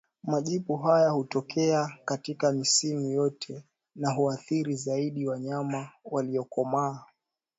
[0.23, 3.63] Majipu haya hutokea katika misimu yote
[3.95, 7.05] na huathiri zaidi wanyama waliokomaa